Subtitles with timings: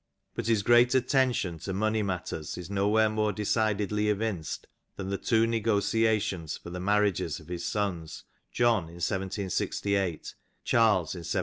[0.33, 5.19] But his great attention to money matters is nowhere more decidedly evinced than in the
[5.19, 10.33] two negotiations for the marriages of his sons, John in 1 768,
[10.63, 11.39] Charles in 1773.